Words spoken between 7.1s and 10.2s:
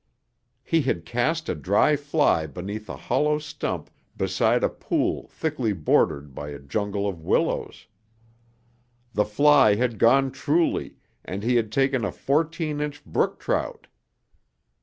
willows. The fly had